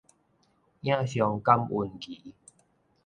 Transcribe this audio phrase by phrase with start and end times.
[0.03, 0.03] 影
[1.05, 2.33] 像感溫儀